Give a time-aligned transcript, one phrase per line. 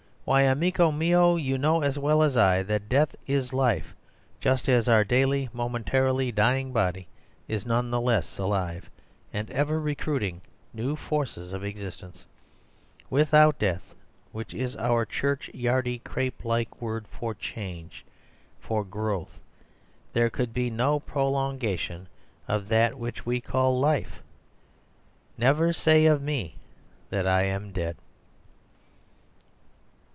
[0.23, 3.93] Why, amico mio, you know as well as I, that death is life,
[4.39, 7.07] just as our daily momentarily dying body
[7.49, 8.89] is none the less alive,
[9.33, 10.39] and ever recruiting
[10.73, 12.25] new forces of existence.
[13.09, 13.93] Without death,
[14.31, 18.05] which is our church yardy crape like word for change,
[18.59, 19.37] for growth,
[20.13, 22.07] there could be no prolongation
[22.47, 24.21] of that which we call life.
[25.37, 26.55] Never say of me
[27.09, 27.97] that I am dead."